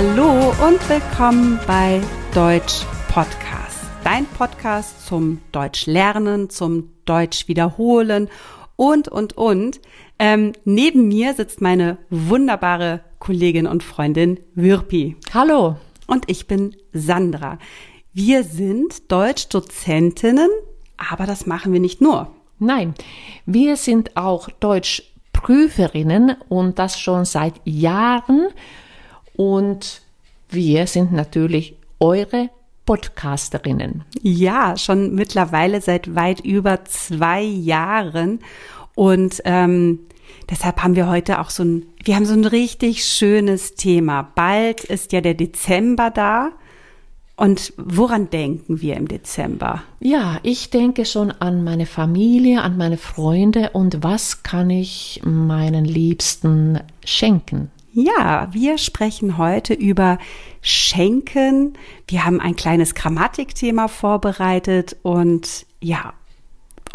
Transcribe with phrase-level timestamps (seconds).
[0.00, 2.00] Hallo und willkommen bei
[2.32, 3.80] Deutsch Podcast.
[4.04, 8.28] Dein Podcast zum Deutsch lernen, zum Deutsch wiederholen
[8.76, 9.80] und, und, und.
[10.20, 15.16] Ähm, neben mir sitzt meine wunderbare Kollegin und Freundin Wirpi.
[15.34, 15.78] Hallo.
[16.06, 17.58] Und ich bin Sandra.
[18.12, 20.50] Wir sind Deutschdozentinnen,
[20.96, 22.30] aber das machen wir nicht nur.
[22.60, 22.94] Nein,
[23.46, 28.46] wir sind auch Deutschprüferinnen und das schon seit Jahren.
[29.38, 30.02] Und
[30.48, 32.50] wir sind natürlich eure
[32.86, 34.02] Podcasterinnen.
[34.20, 38.40] Ja, schon mittlerweile seit weit über zwei Jahren.
[38.96, 40.00] Und ähm,
[40.50, 44.22] deshalb haben wir heute auch so ein, wir haben so ein richtig schönes Thema.
[44.34, 46.50] Bald ist ja der Dezember da.
[47.36, 49.84] Und woran denken wir im Dezember?
[50.00, 55.84] Ja, ich denke schon an meine Familie, an meine Freunde und was kann ich meinen
[55.84, 57.70] Liebsten schenken?
[58.00, 60.18] Ja, wir sprechen heute über
[60.62, 61.72] Schenken.
[62.06, 66.12] Wir haben ein kleines Grammatikthema vorbereitet und ja,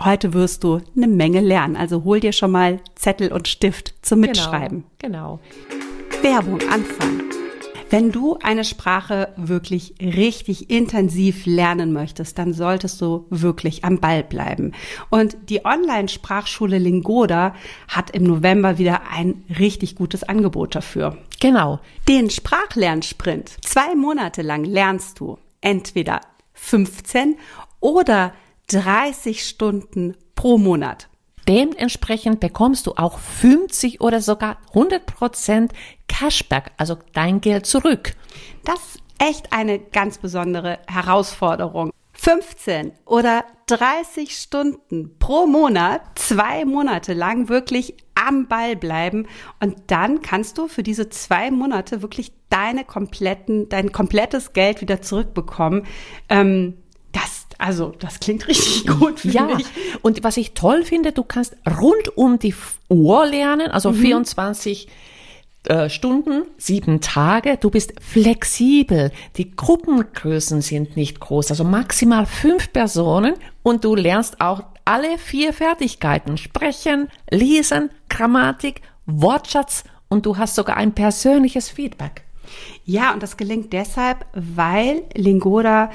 [0.02, 1.75] heute wirst du eine Menge lernen.
[1.75, 4.86] Also hol dir schon mal Zettel und Stift zum genau, Mitschreiben.
[5.00, 5.42] Genau.
[5.69, 6.23] genau.
[6.23, 7.42] Werbung anfangen.
[7.94, 14.23] Wenn du eine Sprache wirklich richtig intensiv lernen möchtest, dann solltest du wirklich am Ball
[14.23, 14.72] bleiben.
[15.11, 17.53] Und die Online-Sprachschule Lingoda
[17.88, 21.19] hat im November wieder ein richtig gutes Angebot dafür.
[21.39, 21.81] Genau.
[22.08, 23.64] Den Sprachlernsprint.
[23.64, 26.21] Zwei Monate lang lernst du entweder
[26.53, 27.38] 15
[27.80, 28.33] oder
[28.69, 31.09] 30 Stunden pro Monat.
[31.47, 35.73] Dementsprechend bekommst du auch 50 oder sogar 100 Prozent
[36.08, 38.13] Cashback, also dein Geld zurück.
[38.63, 41.91] Das ist echt eine ganz besondere Herausforderung.
[42.14, 49.27] 15 oder 30 Stunden pro Monat, zwei Monate lang wirklich am Ball bleiben
[49.59, 55.02] und dann kannst du für diese zwei Monate wirklich deine kompletten, dein komplettes Geld wieder
[55.02, 55.86] zurückbekommen.
[56.30, 56.77] Ähm,
[57.63, 59.23] also, das klingt richtig gut.
[59.23, 59.65] Ja, ich.
[60.01, 62.53] und was ich toll finde, du kannst rund um die
[62.89, 63.95] Uhr lernen, also mhm.
[63.95, 64.89] 24
[65.69, 67.55] äh, Stunden, sieben Tage.
[67.55, 69.13] Du bist flexibel.
[69.37, 75.53] Die Gruppengrößen sind nicht groß, also maximal fünf Personen und du lernst auch alle vier
[75.53, 76.37] Fertigkeiten.
[76.37, 82.23] Sprechen, lesen, Grammatik, Wortschatz und du hast sogar ein persönliches Feedback.
[82.83, 85.91] Ja, und das gelingt deshalb, weil Lingoda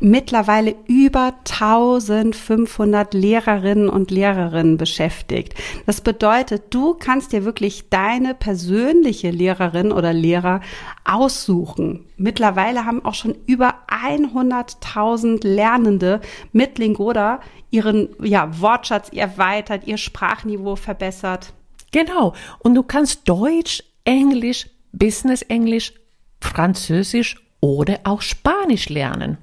[0.00, 5.54] mittlerweile über 1500 Lehrerinnen und Lehrerinnen beschäftigt.
[5.86, 10.60] Das bedeutet, du kannst dir wirklich deine persönliche Lehrerin oder Lehrer
[11.04, 12.06] aussuchen.
[12.16, 16.20] Mittlerweile haben auch schon über 100.000 Lernende
[16.52, 17.40] mit Lingoda
[17.70, 21.52] ihren ja, Wortschatz erweitert, ihr Sprachniveau verbessert.
[21.92, 22.34] Genau.
[22.58, 25.92] Und du kannst Deutsch, Englisch, Business Englisch,
[26.40, 29.38] Französisch oder auch Spanisch lernen.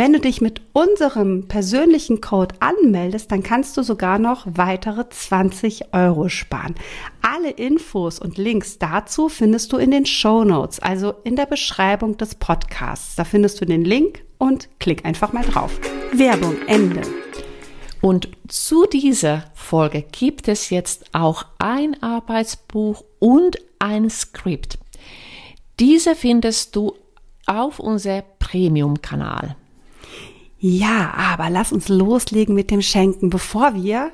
[0.00, 5.92] Wenn du dich mit unserem persönlichen Code anmeldest, dann kannst du sogar noch weitere 20
[5.92, 6.76] Euro sparen.
[7.20, 12.16] Alle Infos und Links dazu findest du in den Show Notes, also in der Beschreibung
[12.16, 13.16] des Podcasts.
[13.16, 15.80] Da findest du den Link und klick einfach mal drauf.
[16.12, 17.02] Werbung Ende.
[18.00, 24.78] Und zu dieser Folge gibt es jetzt auch ein Arbeitsbuch und ein Skript.
[25.80, 26.94] Diese findest du
[27.46, 29.56] auf unserem Premium-Kanal.
[30.60, 33.30] Ja, aber lass uns loslegen mit dem Schenken.
[33.30, 34.10] Bevor wir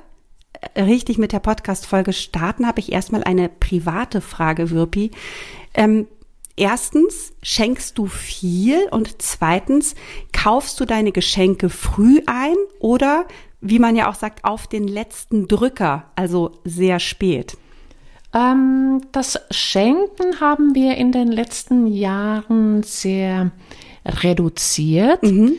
[0.74, 5.10] äh, richtig mit der Podcast-Folge starten, habe ich erstmal eine private Frage, Wirpi.
[5.72, 6.06] Ähm,
[6.56, 8.88] erstens, schenkst du viel?
[8.90, 9.94] Und zweitens,
[10.32, 13.26] kaufst du deine Geschenke früh ein oder,
[13.62, 17.56] wie man ja auch sagt, auf den letzten Drücker, also sehr spät?
[18.34, 23.50] Ähm, das Schenken haben wir in den letzten Jahren sehr
[24.04, 25.22] reduziert.
[25.22, 25.54] Mhm.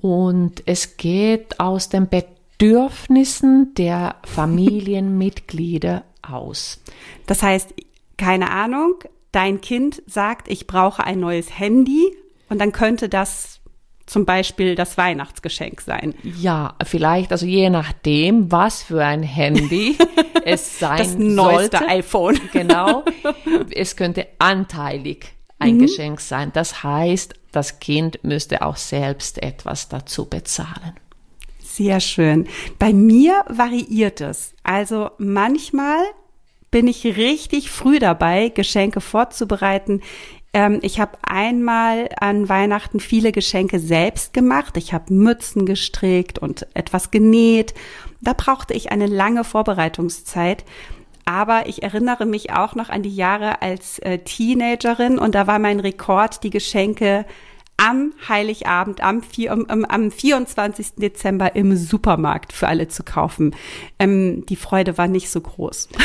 [0.00, 6.80] Und es geht aus den Bedürfnissen der Familienmitglieder aus.
[7.26, 7.74] Das heißt,
[8.16, 8.94] keine Ahnung,
[9.32, 12.14] dein Kind sagt, ich brauche ein neues Handy
[12.48, 13.60] und dann könnte das
[14.06, 16.14] zum Beispiel das Weihnachtsgeschenk sein.
[16.24, 19.96] Ja, vielleicht, also je nachdem, was für ein Handy
[20.44, 21.88] es sein Das neueste sollte.
[21.88, 22.40] iPhone.
[22.52, 23.04] Genau.
[23.72, 25.80] Es könnte anteilig ein mhm.
[25.80, 26.50] Geschenk sein.
[26.52, 30.94] Das heißt, das Kind müsste auch selbst etwas dazu bezahlen.
[31.62, 32.48] Sehr schön.
[32.78, 34.54] Bei mir variiert es.
[34.64, 36.02] Also manchmal
[36.70, 40.02] bin ich richtig früh dabei, Geschenke vorzubereiten.
[40.52, 44.76] Ähm, ich habe einmal an Weihnachten viele Geschenke selbst gemacht.
[44.76, 47.74] Ich habe Mützen gestrickt und etwas genäht.
[48.20, 50.64] Da brauchte ich eine lange Vorbereitungszeit.
[51.24, 55.58] Aber ich erinnere mich auch noch an die Jahre als äh, Teenagerin und da war
[55.58, 57.26] mein Rekord die Geschenke
[57.80, 60.96] am Heiligabend, am, vier, am, am 24.
[60.96, 63.54] Dezember im Supermarkt für alle zu kaufen.
[63.98, 65.88] Ähm, die Freude war nicht so groß.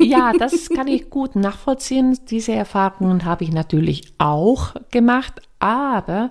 [0.00, 2.18] Ja, das kann ich gut nachvollziehen.
[2.28, 6.30] Diese Erfahrungen habe ich natürlich auch gemacht, aber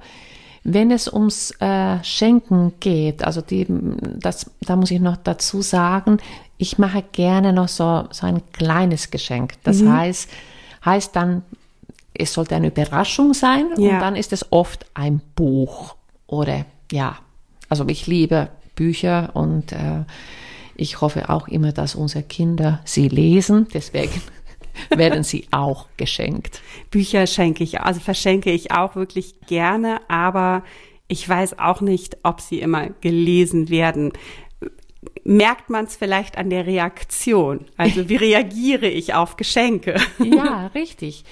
[0.64, 3.68] wenn es ums äh, Schenken geht, also die,
[4.20, 6.18] das, da muss ich noch dazu sagen,
[6.58, 9.56] ich mache gerne noch so, so ein kleines Geschenk.
[9.64, 9.92] Das mhm.
[9.92, 10.30] heißt,
[10.86, 11.44] heißt dann
[12.14, 13.94] es sollte eine Überraschung sein ja.
[13.94, 15.96] und dann ist es oft ein Buch
[16.28, 17.18] oder ja,
[17.70, 20.04] also ich liebe Bücher und äh,
[20.76, 23.68] ich hoffe auch immer, dass unsere Kinder sie lesen.
[23.74, 24.22] Deswegen
[24.96, 26.62] werden sie auch geschenkt.
[26.92, 30.64] Bücher schenke ich, also verschenke ich auch wirklich gerne, aber
[31.08, 34.14] ich weiß auch nicht, ob sie immer gelesen werden.
[35.24, 37.66] Merkt man es vielleicht an der Reaktion?
[37.78, 39.96] Also wie reagiere ich auf Geschenke?
[40.20, 41.24] Ja, richtig.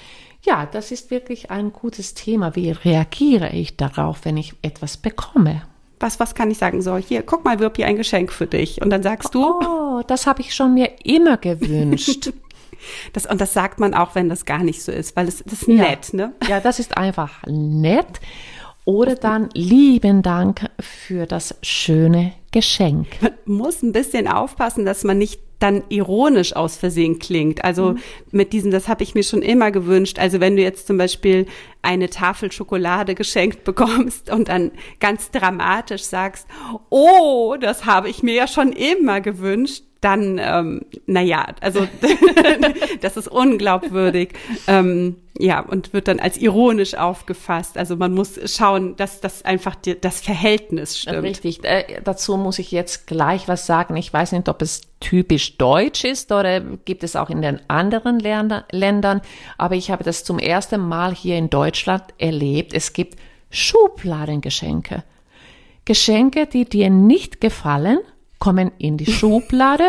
[0.43, 2.55] Ja, das ist wirklich ein gutes Thema.
[2.55, 5.63] Wie reagiere ich darauf, wenn ich etwas bekomme?
[5.99, 6.81] Was, was kann ich sagen?
[6.81, 8.81] So, hier, guck mal, wirb hier ein Geschenk für dich.
[8.81, 9.59] Und dann sagst du.
[9.61, 12.31] Oh, das habe ich schon mir immer gewünscht.
[13.13, 15.53] Das, und das sagt man auch, wenn das gar nicht so ist, weil es das
[15.53, 16.17] ist nett, ja.
[16.17, 16.33] ne?
[16.47, 18.19] Ja, das ist einfach nett.
[18.83, 23.07] Oder dann lieben Dank für das schöne Geschenk.
[23.21, 27.63] Man muss ein bisschen aufpassen, dass man nicht dann ironisch aus Versehen klingt.
[27.63, 27.99] Also mhm.
[28.31, 30.17] mit diesem, das habe ich mir schon immer gewünscht.
[30.17, 31.45] Also wenn du jetzt zum Beispiel
[31.83, 36.47] eine Tafel Schokolade geschenkt bekommst und dann ganz dramatisch sagst,
[36.89, 41.87] oh, das habe ich mir ja schon immer gewünscht, dann, ähm, naja, also
[43.01, 44.33] das ist unglaubwürdig.
[44.67, 47.77] Ähm, ja, und wird dann als ironisch aufgefasst.
[47.77, 51.23] Also man muss schauen, dass das einfach die, das Verhältnis stimmt.
[51.23, 51.63] Richtig.
[51.63, 53.95] Äh, dazu muss ich jetzt gleich was sagen.
[53.95, 58.19] Ich weiß nicht, ob es typisch deutsch ist oder gibt es auch in den anderen
[58.19, 59.21] Ländern.
[59.57, 62.73] Aber ich habe das zum ersten Mal hier in Deutschland erlebt.
[62.73, 63.19] Es gibt
[63.51, 65.03] Schubladengeschenke.
[65.85, 67.99] Geschenke, die dir nicht gefallen
[68.41, 69.87] kommen in die Schublade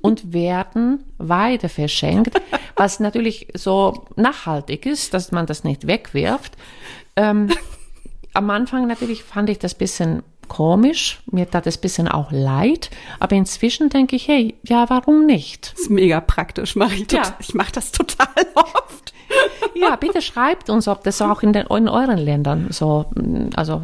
[0.00, 2.40] und werden weiter verschenkt,
[2.76, 6.56] was natürlich so nachhaltig ist, dass man das nicht wegwirft.
[7.16, 7.50] Ähm,
[8.32, 12.88] am Anfang natürlich fand ich das bisschen komisch, mir tat es bisschen auch leid,
[13.20, 15.72] aber inzwischen denke ich, hey, ja, warum nicht?
[15.74, 17.36] Das ist mega praktisch, mache ich, ja.
[17.38, 19.12] ich mache das total oft.
[19.74, 23.06] Ja, bitte schreibt uns, ob das auch in, den, in euren Ländern so,
[23.54, 23.82] also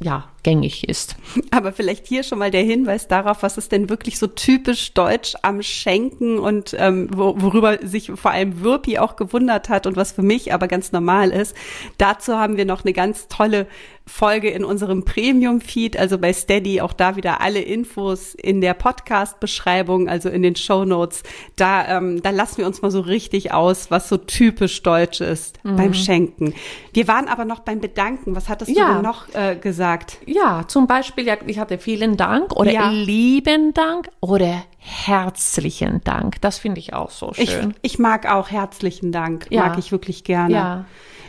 [0.00, 1.16] ja, gängig ist.
[1.50, 5.34] Aber vielleicht hier schon mal der Hinweis darauf, was ist denn wirklich so typisch deutsch
[5.42, 10.12] am Schenken und ähm, wo, worüber sich vor allem Wirpi auch gewundert hat und was
[10.12, 11.56] für mich aber ganz normal ist.
[11.98, 13.66] Dazu haben wir noch eine ganz tolle
[14.08, 20.08] Folge in unserem Premium-Feed, also bei Steady, auch da wieder alle Infos in der Podcast-Beschreibung,
[20.08, 21.24] also in den Show Notes.
[21.56, 25.58] Da, ähm, da lassen wir uns mal so richtig aus, was so typisch deutsch ist
[25.64, 25.76] mhm.
[25.76, 26.54] beim Schenken.
[26.92, 28.36] Wir waren aber noch beim Bedanken.
[28.36, 28.86] Was hattest ja.
[28.86, 30.18] du denn noch äh, gesagt?
[30.24, 30.35] Ja,
[30.66, 32.90] zum Beispiel, ja, ich hatte vielen Dank oder ja.
[32.90, 36.40] lieben Dank oder herzlichen Dank.
[36.40, 37.74] Das finde ich auch so schön.
[37.82, 39.66] Ich, ich mag auch herzlichen Dank, ja.
[39.66, 40.54] mag ich wirklich gerne.
[40.54, 40.84] Ja.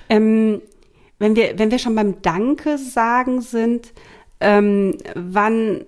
[0.09, 0.62] Ähm,
[1.19, 3.92] wenn wir, wenn wir schon beim Danke sagen sind,
[4.39, 5.86] ähm, wann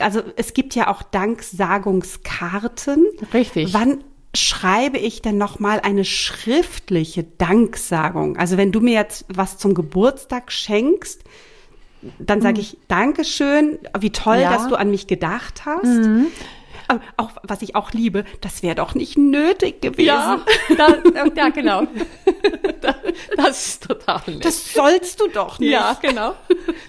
[0.00, 3.06] also es gibt ja auch Danksagungskarten.
[3.32, 3.72] Richtig.
[3.72, 8.36] Wann schreibe ich denn noch mal eine schriftliche Danksagung?
[8.36, 11.22] Also wenn du mir jetzt was zum Geburtstag schenkst,
[12.18, 12.62] dann sage hm.
[12.62, 14.52] ich Dankeschön, wie toll, ja.
[14.52, 15.84] dass du an mich gedacht hast.
[15.84, 16.26] Mhm
[17.16, 20.06] auch was ich auch liebe, das wäre doch nicht nötig gewesen.
[20.06, 20.44] Ja,
[20.76, 20.96] da,
[21.34, 21.86] ja genau.
[23.36, 24.44] das ist total nett.
[24.44, 25.70] Das sollst du doch nicht.
[25.70, 26.34] Ja, genau.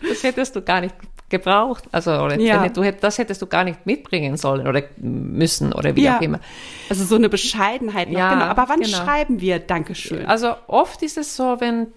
[0.07, 0.95] Das hättest du gar nicht
[1.33, 1.85] gebraucht.
[1.91, 2.69] Also ja.
[2.69, 6.17] du, das hättest du gar nicht mitbringen sollen oder müssen oder wie ja.
[6.17, 6.39] auch immer.
[6.89, 8.19] Also so eine Bescheidenheit noch.
[8.19, 8.45] Ja, genau.
[8.45, 8.95] Aber wann genau.
[8.95, 10.27] schreiben wir Dankeschön?
[10.27, 11.87] Also oft ist es so, wenn,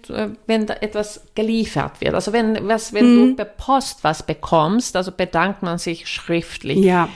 [0.47, 2.15] wenn da etwas geliefert wird.
[2.15, 3.29] Also wenn, was, wenn mhm.
[3.29, 6.79] du per Post was bekommst, also bedankt man sich schriftlich.
[6.79, 7.07] Ja.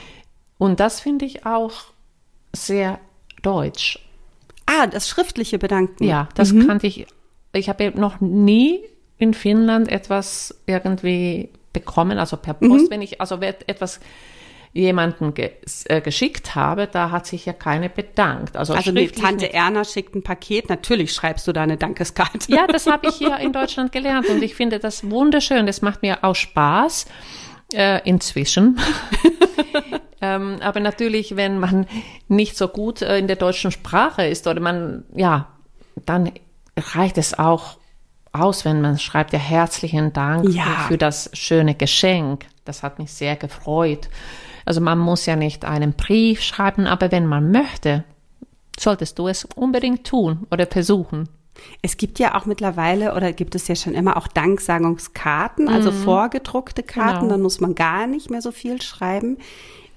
[0.58, 1.72] Und das finde ich auch
[2.52, 3.00] sehr
[3.42, 3.98] deutsch.
[4.66, 6.04] Ah, das schriftliche Bedanken.
[6.04, 6.68] Ja, das mhm.
[6.68, 7.06] kannte ich.
[7.52, 8.80] Ich habe noch nie
[9.18, 12.90] in Finnland etwas irgendwie bekommen, also per Post, mhm.
[12.90, 14.00] wenn ich also etwas
[14.74, 15.50] jemanden ge
[15.84, 18.56] äh, geschickt habe, da hat sich ja keine bedankt.
[18.56, 22.50] Also, also die Tante Erna schickt ein Paket, natürlich schreibst du da eine Dankeskarte.
[22.50, 25.66] Ja, das habe ich hier in Deutschland gelernt und ich finde das wunderschön.
[25.66, 27.06] Das macht mir auch Spaß
[27.74, 28.80] äh, inzwischen.
[30.22, 31.84] Ähm, aber natürlich, wenn man
[32.28, 35.48] nicht so gut äh, in der deutschen Sprache ist oder man, ja,
[36.06, 36.30] dann
[36.76, 37.76] reicht es auch
[38.32, 40.84] aus, wenn man schreibt, ja, herzlichen Dank ja.
[40.88, 42.46] für das schöne Geschenk.
[42.64, 44.08] Das hat mich sehr gefreut.
[44.64, 48.04] Also man muss ja nicht einen Brief schreiben, aber wenn man möchte,
[48.78, 51.28] solltest du es unbedingt tun oder versuchen.
[51.82, 55.96] Es gibt ja auch mittlerweile oder gibt es ja schon immer auch Danksagungskarten, also Mhm.
[55.96, 57.32] vorgedruckte Karten, Genau.
[57.32, 59.36] dann muss man gar nicht mehr so viel schreiben.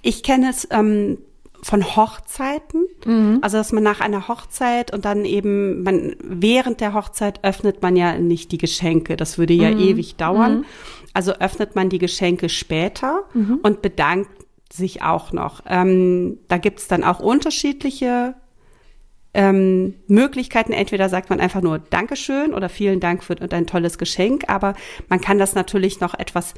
[0.02, 1.18] Ich kenne es ähm,
[1.66, 3.40] von Hochzeiten, Mhm.
[3.42, 7.96] also dass man nach einer Hochzeit und dann eben, man während der Hochzeit öffnet man
[7.96, 9.60] ja nicht die Geschenke, das würde Mhm.
[9.62, 10.64] ja ewig dauern.
[11.14, 13.62] Also öffnet man die Geschenke später Mhm.
[13.64, 14.30] und bedankt
[14.72, 15.64] sich auch noch.
[15.68, 18.36] Ähm, da gibt es dann auch unterschiedliche
[19.38, 20.72] ähm, Möglichkeiten.
[20.72, 24.76] Entweder sagt man einfach nur Dankeschön oder vielen Dank für dein tolles Geschenk, aber
[25.10, 26.54] man kann das natürlich noch etwas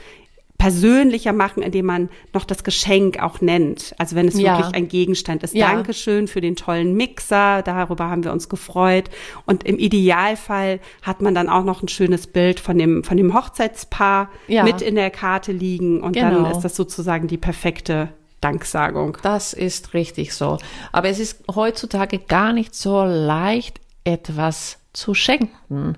[0.57, 3.93] persönlicher machen, indem man noch das Geschenk auch nennt.
[3.99, 4.57] Also wenn es Ja.
[4.57, 5.53] wirklich ein Gegenstand ist.
[5.53, 5.71] Ja.
[5.71, 9.09] Dankeschön für den tollen Mixer, darüber haben wir uns gefreut.
[9.45, 13.33] Und im Idealfall hat man dann auch noch ein schönes Bild von dem, von dem
[13.35, 14.63] Hochzeitspaar Ja.
[14.63, 16.51] mit in der Karte liegen und dann Genau.
[16.51, 18.09] ist das sozusagen die perfekte
[18.41, 19.17] Danksagung.
[19.21, 20.57] Das ist richtig so.
[20.91, 25.95] Aber es ist heutzutage gar nicht so leicht, etwas zu schenken,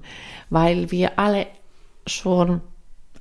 [0.49, 1.47] weil wir alle
[2.07, 2.59] schon,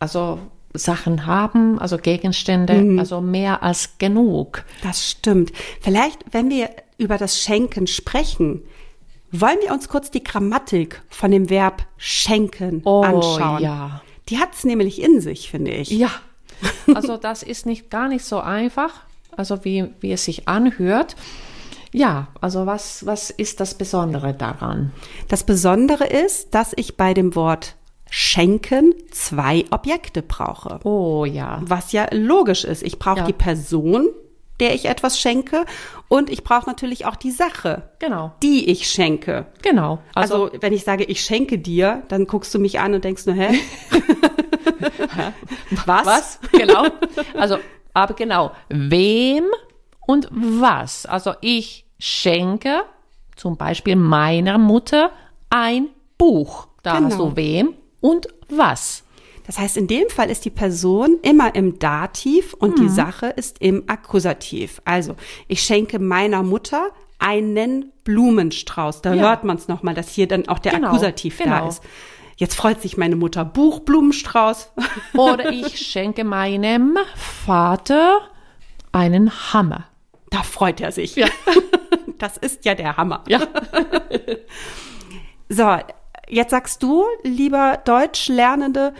[0.00, 0.38] also
[0.74, 4.64] Sachen haben, also Gegenstände, also mehr als genug.
[4.82, 5.52] Das stimmt.
[5.80, 8.62] Vielleicht, wenn wir über das Schenken sprechen,
[9.30, 13.62] wollen wir uns kurz die Grammatik von dem Verb schenken Oh, anschauen.
[13.62, 14.02] ja.
[14.28, 15.90] Die hat es nämlich in sich, finde ich.
[15.90, 16.10] Ja,
[16.94, 18.92] also das ist nicht gar nicht so einfach,
[19.36, 21.16] also wie, wie es sich anhört.
[21.92, 24.92] Ja, also was, was ist das Besondere daran?
[25.28, 27.76] Das Besondere ist, dass ich bei dem Wort
[28.10, 30.80] schenken zwei Objekte brauche.
[30.84, 32.82] Oh ja, Was ja logisch ist.
[32.82, 33.24] Ich brauche Ja.
[33.26, 34.08] die Person,
[34.60, 35.64] der ich etwas schenke,
[36.08, 39.46] und ich brauche natürlich auch die Sache, genau, die ich schenke.
[39.62, 39.98] genau.
[40.14, 43.26] Also, Also, wenn ich sage, ich schenke dir, dann guckst du mich an und denkst
[43.26, 43.58] nur, hä?
[45.86, 46.06] was?
[46.06, 46.38] was?
[46.52, 46.84] Genau.
[47.34, 47.58] Also,
[47.94, 49.44] aber genau, wem
[50.06, 51.06] und was?
[51.06, 52.82] Also ich schenke
[53.36, 55.10] zum Beispiel meiner Mutter
[55.50, 56.68] ein Buch.
[56.82, 57.30] Da hast Genau.
[57.30, 59.02] du wem und was.
[59.46, 63.58] Das heißt, in dem Fall ist die Person immer im Dativ und die Sache ist
[63.60, 64.82] im Akkusativ.
[64.84, 65.14] Also,
[65.46, 69.00] ich schenke meiner Mutter einen Blumenstrauß.
[69.02, 69.22] Da Ja.
[69.22, 71.68] hört man es nochmal, dass hier dann auch der Genau, Akkusativ da genau.
[71.68, 71.82] ist.
[72.36, 74.70] Jetzt freut sich meine Mutter Buchblumenstrauß.
[75.16, 78.20] Oder ich schenke meinem Vater
[78.92, 79.84] einen Hammer.
[80.30, 81.14] Da freut er sich.
[82.18, 83.22] Das ist ja der Hammer.
[83.28, 83.40] Ja.
[85.48, 85.76] So,
[86.28, 88.94] jetzt sagst du, lieber Deutschlernende,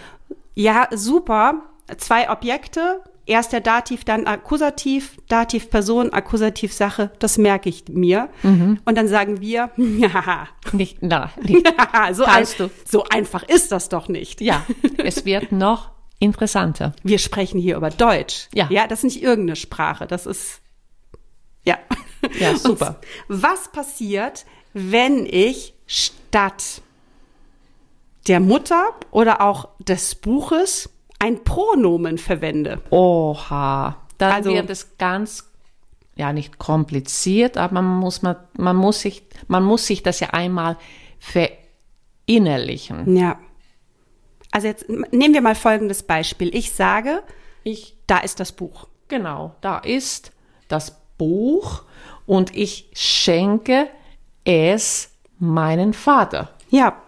[0.55, 1.63] ja, super,
[1.97, 8.29] zwei Objekte, erst der Dativ, dann Akkusativ, Dativ Person, Akkusativ Sache, das merke ich mir.
[8.43, 8.81] Mhm.
[8.85, 11.67] Und dann sagen wir, ja, Nicht, na, nicht.
[12.13, 12.71] so, ein, du.
[12.85, 14.41] so einfach ist das doch nicht.
[14.41, 14.65] Ja,
[14.99, 16.93] es wird noch interessanter.
[17.05, 18.49] Wir sprechen hier über Deutsch.
[18.53, 18.67] Ja.
[18.71, 20.61] Ja, das ist nicht irgendeine Sprache, das ist,
[21.65, 21.79] ja.
[22.41, 22.99] Ja, super.
[23.29, 26.83] Und was passiert, wenn ich statt
[28.29, 32.81] der Mutter oder auch des Buches ein Pronomen verwende?
[32.91, 33.97] Oha.
[34.19, 35.51] Dann Also- wird es ganz,
[36.17, 40.31] ja, nicht kompliziert, aber man muss, man, man muss sich, man muss sich das ja
[40.31, 40.77] einmal
[41.19, 43.17] verinnerlichen.
[43.17, 43.39] Ja.
[44.51, 46.55] Also jetzt nehmen wir mal folgendes Beispiel.
[46.55, 47.23] Ich sage,
[47.65, 48.87] Ich, da ist das Buch.
[49.09, 50.33] genau, da ist
[50.69, 51.83] das Buch
[52.27, 53.89] und ich schenke
[54.45, 56.51] es meinen Vater.
[56.71, 57.01] Ja.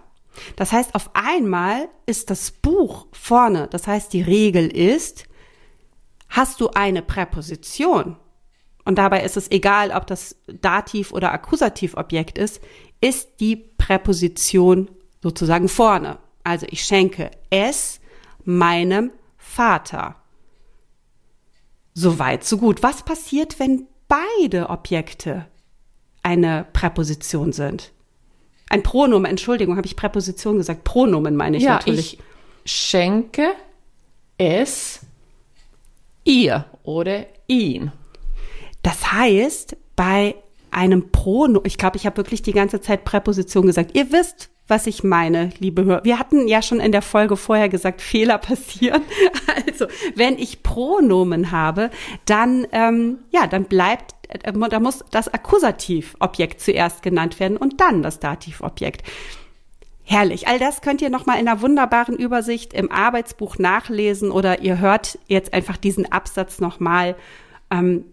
[0.57, 3.69] Das heißt, auf einmal ist das Buch vorne.
[3.69, 5.25] Das heißt, die Regel ist,
[6.29, 8.17] hast du eine Präposition,
[8.85, 12.61] und dabei ist es egal, ob das Dativ- oder Akkusativobjekt ist,
[13.01, 14.91] ist die Präposition
[15.23, 16.19] sozusagen vorne.
[16.45, 18.01] Also ich schenke es
[18.45, 20.17] meinem Vater.
[21.95, 22.83] So weit, so gut.
[22.83, 25.47] Was passiert, wenn beide Objekte
[26.23, 27.93] eine Präposition sind?
[28.71, 30.85] Ein Pronomen, Entschuldigung, habe ich Präposition gesagt?
[30.85, 32.15] Pronomen meine ich ja, natürlich.
[32.15, 33.51] ich schenke
[34.39, 35.01] es
[36.25, 37.91] ihr oder ihn.
[38.83, 40.37] Das heißt, bei
[40.71, 43.97] einem Pronomen, ich glaube, ich habe wirklich die ganze Zeit Präposition gesagt.
[43.97, 46.05] Ihr wisst, was ich meine, liebe Hörer.
[46.05, 49.03] Wir hatten ja schon in der Folge vorher gesagt, Fehler passieren.
[49.67, 51.91] Also, wenn ich Pronomen habe,
[52.25, 58.21] dann, ähm, ja, dann bleibt, da muss das Akkusativobjekt zuerst genannt werden und dann das
[58.21, 59.03] Dativobjekt.
[60.05, 60.49] Herrlich.
[60.49, 65.19] All das könnt ihr nochmal in einer wunderbaren Übersicht im Arbeitsbuch nachlesen oder ihr hört
[65.29, 67.15] jetzt einfach diesen Absatz nochmal.
[67.71, 68.05] Ähm,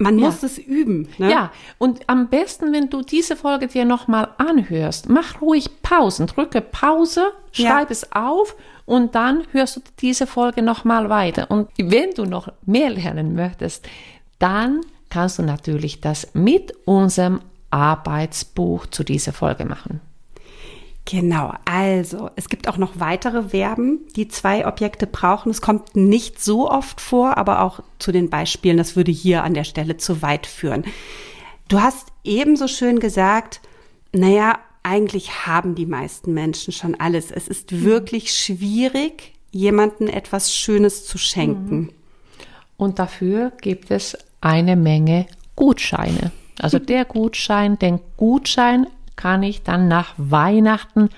[0.00, 0.26] Man Ja.
[0.26, 1.08] muss es üben.
[1.18, 1.28] Ne?
[1.28, 6.60] Ja, und am besten, wenn du diese Folge dir nochmal anhörst, mach ruhig Pausen, drücke
[6.60, 7.70] Pause, Ja.
[7.72, 8.54] schreib es auf
[8.86, 11.50] und dann hörst du diese Folge nochmal weiter.
[11.50, 13.88] Und wenn du noch mehr lernen möchtest,
[14.38, 20.00] dann kannst du natürlich das mit unserem Arbeitsbuch zu dieser Folge machen.
[21.10, 25.50] Genau, also es gibt auch noch weitere Verben, die zwei Objekte brauchen.
[25.50, 29.54] Es kommt nicht so oft vor, aber auch zu den Beispielen, das würde hier an
[29.54, 30.84] der Stelle zu weit führen.
[31.68, 33.62] Du hast ebenso schön gesagt,
[34.12, 37.30] naja, eigentlich haben die meisten Menschen schon alles.
[37.30, 41.90] Es ist wirklich schwierig, jemandem etwas Schönes zu schenken.
[42.76, 45.26] Und dafür gibt es eine Menge
[45.56, 46.32] Gutscheine.
[46.60, 51.08] Also der Gutschein, den Gutschein kann ich dann nach Weihnachten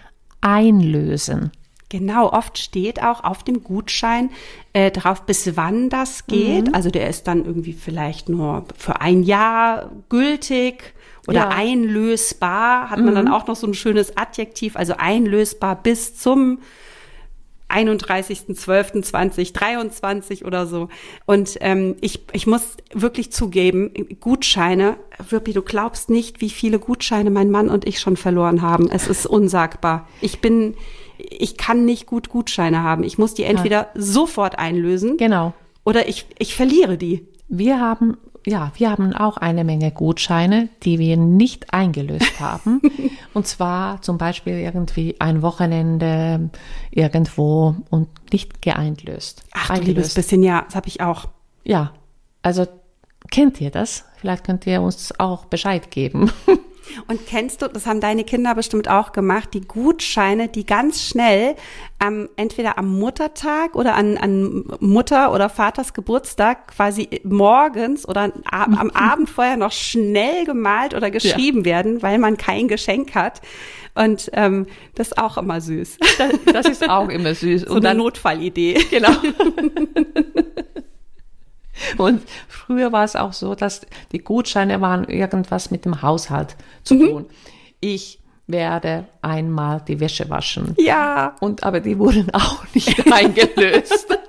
[0.41, 1.51] einlösen.
[1.89, 4.31] Genau, oft steht auch auf dem Gutschein
[4.73, 6.73] äh, drauf, bis wann das geht.
[6.73, 10.95] Also der ist dann irgendwie vielleicht nur für ein Jahr gültig
[11.27, 11.49] oder Ja.
[11.49, 12.91] einlösbar.
[12.91, 16.61] Hat man dann auch noch so ein schönes Adjektiv, also einlösbar bis zum
[17.71, 20.89] 31.12.2023 oder so.
[21.27, 24.97] Und ähm, ich, ich muss wirklich zugeben, Gutscheine,
[25.29, 28.89] Wirpi, du glaubst nicht, wie viele Gutscheine mein Mann und ich schon verloren haben.
[28.91, 30.09] Es ist unsagbar.
[30.21, 30.75] Ich bin,
[31.19, 33.05] ich kann nicht gut Gutscheine haben.
[33.05, 35.53] Ich muss die entweder sofort einlösen Genau.
[35.85, 37.27] oder ich, ich verliere die.
[37.49, 42.81] Wir haben, ja, wir haben auch eine Menge Gutscheine, die wir nicht eingelöst haben.
[43.35, 46.51] und zwar zum Beispiel irgendwie ein Wochenende
[46.91, 49.45] irgendwo und nicht geeinlöst.
[49.53, 51.29] Ach du liebes bisschen, ja, das habe ich auch.
[51.65, 51.93] Ja,
[52.43, 52.67] also
[53.31, 54.05] kennt ihr das?
[54.17, 56.31] Vielleicht könnt ihr uns auch Bescheid geben.
[57.09, 61.55] Und kennst du, das haben deine Kinder bestimmt auch gemacht, die Gutscheine, die ganz schnell
[61.99, 68.69] am, entweder am Muttertag oder an, an Mutter oder Vaters Geburtstag quasi morgens oder ab-
[68.79, 73.41] am Abend vorher noch schnell gemalt oder geschrieben werden, weil man kein Geschenk hat.
[73.95, 75.99] Und ähm, das ist auch immer süß.
[76.19, 77.63] Das, das ist auch immer süß.
[77.69, 78.75] So eine Notfallidee.
[78.91, 79.11] Genau.
[81.97, 86.97] Und früher war es auch so, dass die Gutscheine waren irgendwas mit dem Haushalt zu
[86.99, 87.27] tun.
[87.81, 90.75] Ich werde einmal die Wäsche waschen.
[90.79, 91.37] Ja.
[91.41, 94.07] Und aber die wurden auch nicht eingelöst.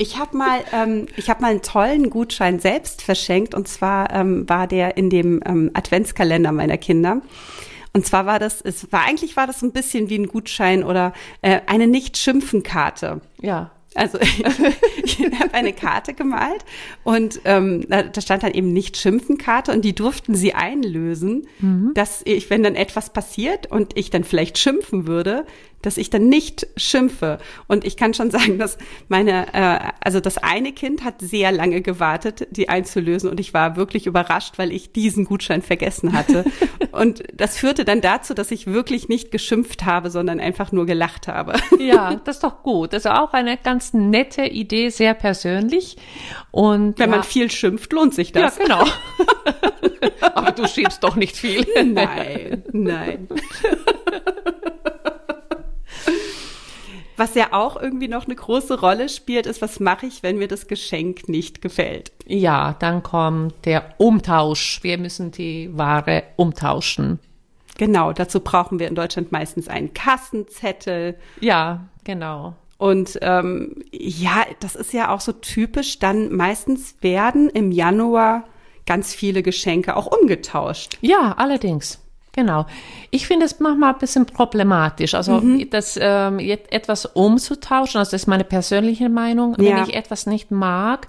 [0.00, 4.48] Ich habe mal, ähm, ich habe mal einen tollen Gutschein selbst verschenkt und zwar ähm,
[4.48, 7.22] war der in dem ähm, Adventskalender meiner Kinder.
[7.92, 10.82] Und zwar war das, es war eigentlich war das so ein bisschen wie ein Gutschein
[10.82, 11.12] oder
[11.42, 13.20] äh, eine Nicht-Schimpfen-Karte.
[13.40, 13.70] ja.
[13.98, 14.18] Also
[15.04, 16.64] ich habe eine Karte gemalt
[17.04, 21.46] und ähm, da stand dann eben nicht Schimpfen-Karte und die durften sie einlösen,
[21.94, 25.44] dass ich, wenn dann etwas passiert und ich dann vielleicht schimpfen würde,
[25.82, 27.38] dass ich dann nicht schimpfe.
[27.66, 31.82] Und ich kann schon sagen, dass meine, äh, also das eine Kind hat sehr lange
[31.82, 36.44] gewartet, die einzulösen und ich war wirklich überrascht, weil ich diesen Gutschein vergessen hatte.
[36.92, 41.28] und das führte dann dazu, dass ich wirklich nicht geschimpft habe, sondern einfach nur gelacht
[41.28, 41.54] habe.
[41.78, 42.92] Ja, das ist doch gut.
[42.92, 45.96] Das ist auch eine ganz nette Idee, sehr persönlich.
[46.50, 48.58] Und Wenn ja, man viel schimpft, lohnt sich ja, das.
[48.58, 48.84] genau.
[50.34, 51.64] Aber du schiebst doch nicht viel.
[51.84, 53.28] Nein, nein.
[57.18, 60.46] Was ja auch irgendwie noch eine große Rolle spielt, ist, was mache ich, wenn mir
[60.46, 62.12] das Geschenk nicht gefällt?
[62.26, 64.78] Ja, dann kommt der Umtausch.
[64.82, 67.18] Wir müssen die Ware umtauschen.
[67.76, 71.16] Genau, dazu brauchen wir in Deutschland meistens einen Kassenzettel.
[71.40, 72.54] Ja, genau.
[72.76, 75.98] Und ähm, ja, das ist ja auch so typisch.
[75.98, 78.44] Dann meistens werden im Januar
[78.86, 80.98] ganz viele Geschenke auch umgetauscht.
[81.00, 82.00] Ja, allerdings.
[82.32, 82.66] Genau.
[83.10, 85.14] Ich finde es manchmal ein bisschen problematisch.
[85.14, 89.56] Also das ähm, etwas umzutauschen, also das ist meine persönliche Meinung.
[89.58, 89.76] Ja.
[89.76, 91.08] Wenn ich etwas nicht mag,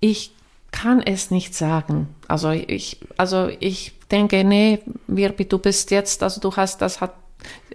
[0.00, 0.32] ich
[0.72, 2.08] kann es nicht sagen.
[2.28, 7.14] Also ich, also ich denke, nee, Wirbi, du bist jetzt, also du hast das hat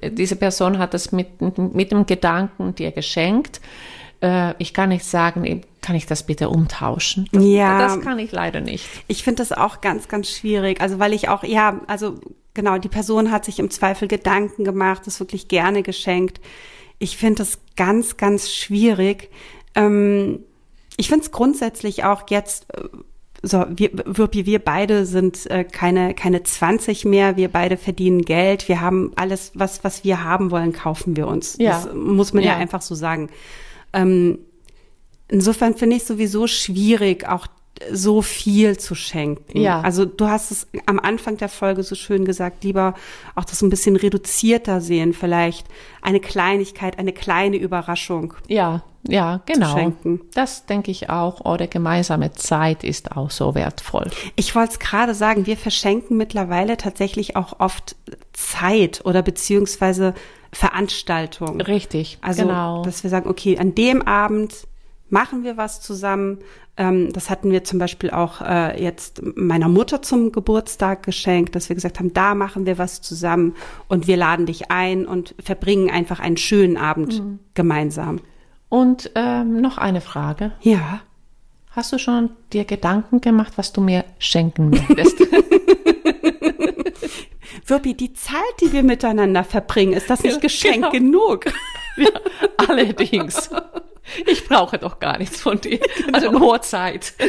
[0.04, 3.62] diese Person hat das mit mit dem Gedanken dir geschenkt.
[4.22, 7.28] Äh, ich kann nicht sagen, kann ich das bitte umtauschen?
[7.32, 7.80] Das, Ja.
[7.80, 8.88] das kann ich leider nicht.
[9.08, 10.80] Ich finde das auch ganz, ganz schwierig.
[10.82, 12.16] Also weil ich auch, ja, also
[12.54, 16.40] genau, die Person hat sich im Zweifel Gedanken gemacht, das wirklich gerne geschenkt.
[17.00, 19.30] Ich finde das ganz, ganz schwierig.
[19.74, 20.40] Ähm,
[20.98, 22.88] ich finde es grundsätzlich auch jetzt, äh,
[23.44, 28.68] so, wir, Wirpi, wir beide sind äh, keine, keine 20 mehr, wir beide verdienen Geld,
[28.68, 31.56] wir haben alles, was, was wir haben wollen, kaufen wir uns.
[31.58, 31.72] Ja.
[31.72, 32.58] Das muss man ja, Ja.
[32.58, 33.30] einfach so sagen.
[33.94, 34.38] Ähm,
[35.32, 37.48] insofern finde ich sowieso schwierig, auch
[37.92, 39.60] so viel zu schenken.
[39.60, 39.82] Ja.
[39.82, 42.94] Also du hast es am Anfang der Folge so schön gesagt, lieber
[43.36, 45.66] auch das ein bisschen reduzierter sehen, vielleicht
[46.02, 48.34] eine Kleinigkeit, eine kleine Überraschung.
[48.48, 49.74] Ja, ja, genau.
[49.74, 50.22] schenken.
[50.36, 51.44] Das denke ich auch.
[51.44, 54.12] Oder gemeinsame Zeit ist auch so wertvoll.
[54.36, 57.96] Ich wollte es gerade sagen, wir verschenken mittlerweile tatsächlich auch oft
[58.34, 60.14] Zeit oder beziehungsweise
[60.54, 61.62] Veranstaltungen.
[61.62, 62.84] Richtig, Also, genau.
[62.84, 64.68] dass wir sagen, okay, an dem Abend
[65.12, 66.40] machen wir was zusammen.
[66.78, 71.70] Ähm, das hatten wir zum Beispiel auch äh, jetzt meiner Mutter zum Geburtstag geschenkt, dass
[71.70, 73.56] wir gesagt haben, da machen wir was zusammen
[73.88, 77.40] und wir laden dich ein und verbringen einfach einen schönen Abend Mhm.
[77.54, 78.20] gemeinsam.
[78.70, 80.54] Und ähm, noch eine Frage.
[80.62, 81.02] Ja.
[81.72, 85.20] Hast du schon dir Gedanken gemacht, was du mir schenken möchtest?
[87.66, 90.92] Wirbi, die Zeit, die wir miteinander verbringen, ist das nicht Ja, Geschenk genau.
[90.92, 91.46] genug?
[91.98, 92.10] ja,
[92.58, 93.50] allerdings.
[94.28, 95.80] Ich brauche doch gar nichts von dir.
[96.14, 97.14] Also nur Zeit.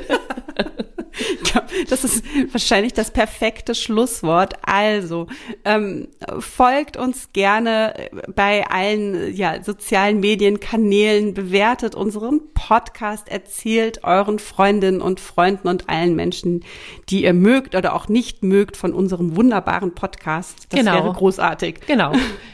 [1.55, 4.55] Ja, das ist wahrscheinlich das perfekte Schlusswort.
[4.62, 5.27] Also
[5.62, 7.92] ähm, folgt uns gerne
[8.35, 16.16] bei allen ja, sozialen Medienkanälen, bewertet unseren Podcast, erzählt euren Freundinnen und Freunden und allen
[16.16, 16.64] Menschen,
[17.11, 20.66] die ihr mögt oder auch nicht mögt von unserem wunderbaren Podcast.
[20.71, 20.95] Das Genau.
[20.95, 21.81] wäre großartig.
[21.87, 22.12] Genau.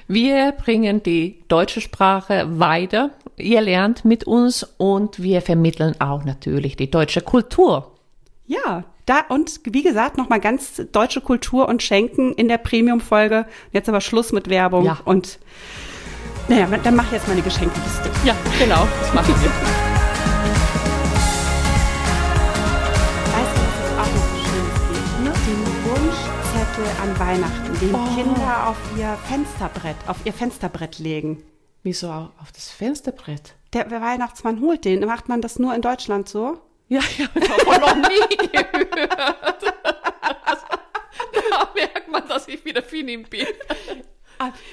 [0.08, 3.10] Wir bringen die deutsche Sprache weiter.
[3.38, 7.92] Ihr lernt mit uns und wir vermitteln auch natürlich die deutsche Kultur.
[8.46, 13.46] Ja, da und wie gesagt, nochmal ganz deutsche Kultur und Schenken in der Premium-Folge.
[13.72, 14.98] Jetzt aber Schluss mit Werbung Ja.
[15.04, 15.38] und
[16.48, 18.10] naja, dann mach ich jetzt meine Geschenkeliste.
[18.24, 18.86] Ja, genau.
[19.14, 19.54] Das Schönes gibt?
[25.46, 28.14] Den Wunschzettel an Weihnachten, den Oh.
[28.14, 31.42] Kinder auf ihr Fensterbrett, auf ihr Fensterbrett legen.
[31.82, 33.54] Wieso au- auf das Fensterbrett?
[33.72, 35.04] Der Weihnachtsmann holt den.
[35.04, 36.60] Macht man das nur in Deutschland so?
[36.88, 39.62] Ja, ich habe davon noch nie gehört.
[41.50, 43.46] da merkt man, dass ich wieder Finnin bin.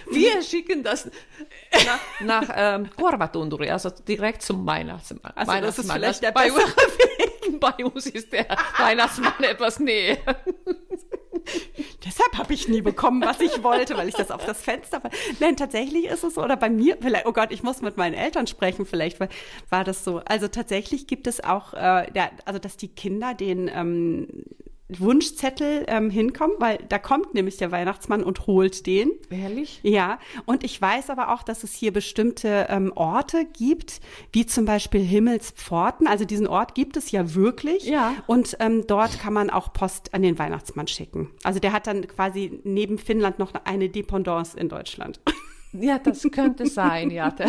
[0.10, 1.10] Wir schicken das
[1.86, 5.34] nach, nach ähm, Korvatunduri, also direkt zum Weihnachtsmann.
[5.36, 5.98] Also das ist Weihnachtsmann.
[5.98, 8.48] vielleicht der bei, uns, bei uns ist der
[8.78, 10.18] Weihnachtsmann etwas näher.
[12.06, 15.02] Deshalb habe ich nie bekommen, was ich wollte, weil ich das auf das Fenster.
[15.40, 16.44] Nein, tatsächlich ist es so.
[16.44, 19.30] Oder bei mir, vielleicht, oh Gott, ich muss mit meinen Eltern sprechen, vielleicht weil,
[19.70, 20.22] war das so.
[20.26, 24.28] Also tatsächlich gibt es auch, äh, der, also dass die Kinder den ähm,
[24.88, 29.12] Wunschzettel ähm, hinkommen, weil da kommt nämlich der Weihnachtsmann und holt den.
[29.30, 29.80] Ehrlich?
[29.82, 34.00] Ja, und ich weiß aber auch, dass es hier bestimmte ähm, Orte gibt,
[34.32, 36.08] wie zum Beispiel Himmelspforten.
[36.08, 37.86] Also diesen Ort gibt es ja wirklich.
[37.86, 38.14] Ja.
[38.28, 41.32] Und ähm, dort kann man auch Post an den Weihnachtsmann schicken.
[41.44, 45.20] Also der hat dann quasi neben Finnland noch eine Dependance in Deutschland.
[45.82, 47.30] Ja, das könnte sein, ja.
[47.36, 47.46] Da,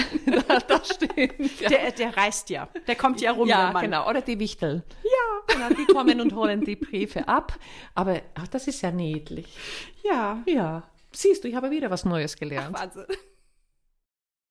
[0.48, 1.60] da, das stimmt.
[1.60, 1.68] Ja.
[1.68, 2.68] Der, der reist ja.
[2.86, 3.82] Der kommt ja rum, Ja, der Mann.
[3.84, 4.08] genau.
[4.08, 4.82] Oder die Wichtel.
[5.04, 5.54] Ja.
[5.54, 7.58] Genau, die kommen und holen die Briefe ab.
[7.94, 9.46] Aber ach, das ist ja niedlich.
[10.04, 10.42] Ja.
[10.46, 10.82] Ja.
[11.12, 12.76] Siehst du, ich habe wieder was Neues gelernt.
[12.78, 13.04] Wahnsinn.